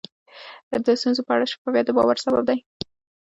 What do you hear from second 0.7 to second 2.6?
د ستونزو په اړه شفافیت د باور سبب دی.